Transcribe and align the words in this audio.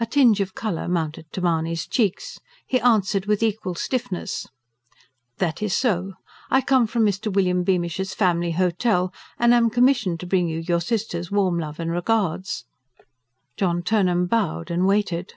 A 0.00 0.06
tinge 0.06 0.40
of 0.40 0.54
colour 0.54 0.88
mounted 0.88 1.30
to 1.32 1.42
Mahony's 1.42 1.86
cheeks. 1.86 2.40
He 2.66 2.80
answered 2.80 3.26
with 3.26 3.42
equal 3.42 3.74
stiffness: 3.74 4.46
"That 5.36 5.60
is 5.62 5.76
so. 5.76 6.14
I 6.48 6.62
come 6.62 6.86
from 6.86 7.04
Mr. 7.04 7.30
William 7.30 7.62
Beamish's 7.62 8.14
'Family 8.14 8.52
Hotel,' 8.52 9.12
and 9.38 9.52
am 9.52 9.68
commissioned 9.68 10.20
to 10.20 10.26
bring 10.26 10.48
you 10.48 10.60
your 10.60 10.80
sister's 10.80 11.30
warm 11.30 11.58
love 11.58 11.78
and 11.78 11.90
regards." 11.92 12.64
John 13.58 13.82
Turnham 13.82 14.24
bowed; 14.24 14.70
and 14.70 14.86
waited. 14.86 15.34